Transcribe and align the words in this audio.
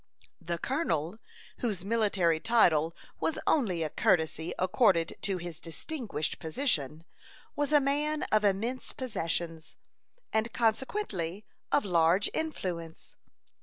The 0.41 0.57
"colonel," 0.57 1.19
whose 1.59 1.85
military 1.85 2.39
title 2.39 2.95
was 3.19 3.37
only 3.45 3.83
a 3.83 3.89
courtesy 3.91 4.51
accorded 4.57 5.15
to 5.21 5.37
his 5.37 5.59
distinguished 5.59 6.39
position, 6.39 7.03
was 7.55 7.71
a 7.71 7.79
man 7.79 8.23
of 8.31 8.43
immense 8.43 8.93
possessions, 8.93 9.75
and 10.33 10.51
consequently 10.53 11.45
of 11.71 11.85
large 11.85 12.31
influence. 12.33 13.15